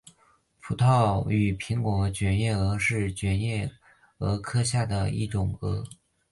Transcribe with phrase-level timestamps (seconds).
[0.59, 3.71] 葡萄与苹果卷叶蛾是卷叶
[4.17, 5.83] 蛾科下的一种蛾。